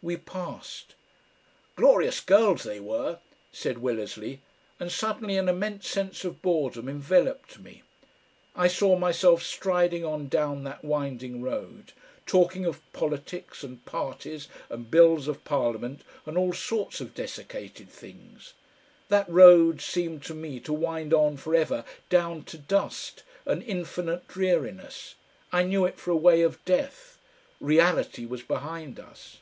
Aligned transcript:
We 0.00 0.16
passed. 0.16 0.94
"Glorious 1.74 2.20
girls 2.20 2.62
they 2.62 2.78
were," 2.78 3.18
said 3.50 3.78
Willersley, 3.78 4.38
and 4.78 4.92
suddenly 4.92 5.36
an 5.36 5.48
immense 5.48 5.88
sense 5.88 6.24
of 6.24 6.40
boredom 6.40 6.88
enveloped 6.88 7.58
me. 7.58 7.82
I 8.54 8.68
saw 8.68 8.94
myself 8.96 9.42
striding 9.42 10.04
on 10.04 10.28
down 10.28 10.62
that 10.62 10.84
winding 10.84 11.42
road, 11.42 11.94
talking 12.26 12.64
of 12.64 12.80
politics 12.92 13.64
and 13.64 13.84
parties 13.86 14.46
and 14.70 14.88
bills 14.88 15.26
of 15.26 15.42
parliament 15.42 16.02
and 16.26 16.38
all 16.38 16.52
sorts 16.52 17.00
of 17.00 17.12
dessicated 17.12 17.88
things. 17.90 18.52
That 19.08 19.28
road 19.28 19.80
seemed 19.80 20.22
to 20.26 20.32
me 20.34 20.60
to 20.60 20.72
wind 20.72 21.12
on 21.12 21.36
for 21.38 21.56
ever 21.56 21.84
down 22.08 22.44
to 22.44 22.56
dust 22.56 23.24
and 23.44 23.64
infinite 23.64 24.28
dreariness. 24.28 25.16
I 25.50 25.64
knew 25.64 25.84
it 25.86 25.98
for 25.98 26.12
a 26.12 26.16
way 26.16 26.42
of 26.42 26.64
death. 26.64 27.18
Reality 27.60 28.26
was 28.26 28.42
behind 28.44 29.00
us. 29.00 29.38